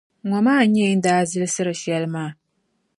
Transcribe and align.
Ŋɔ 0.27 0.39
maa 0.45 0.63
n-nyɛ 0.65 0.83
yi 0.89 0.93
ni 0.97 1.03
daa 1.05 1.21
zilsiri 1.31 1.73
shεli 1.81 2.07
maa. 2.13 2.31